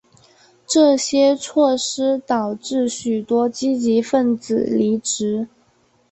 [0.65, 5.47] 这些措施导致许多积极份子离职。